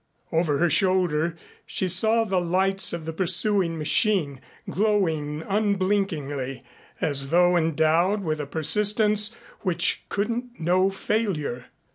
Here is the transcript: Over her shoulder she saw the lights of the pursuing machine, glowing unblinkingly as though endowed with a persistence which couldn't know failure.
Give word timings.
Over 0.31 0.57
her 0.57 0.67
shoulder 0.71 1.37
she 1.63 1.87
saw 1.87 2.23
the 2.23 2.41
lights 2.41 2.91
of 2.91 3.05
the 3.05 3.13
pursuing 3.13 3.77
machine, 3.77 4.41
glowing 4.67 5.43
unblinkingly 5.43 6.63
as 6.99 7.29
though 7.29 7.55
endowed 7.55 8.23
with 8.23 8.39
a 8.41 8.47
persistence 8.47 9.35
which 9.59 10.05
couldn't 10.09 10.59
know 10.59 10.89
failure. 10.89 11.67